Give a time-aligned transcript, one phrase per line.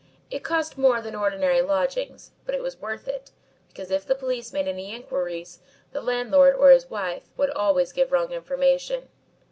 [0.31, 3.29] It cost more than ordinary lodging but it was worth it,
[3.67, 5.59] because if the police made any inquiries
[5.91, 9.09] the landlord or his wife would always give wrong information.